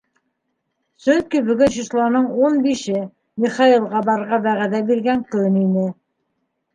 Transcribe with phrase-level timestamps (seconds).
[1.07, 3.01] Сөнки бөгөн числоның ун бише—
[3.45, 5.85] Михаилға барырға вәғәҙә биргән көн ине.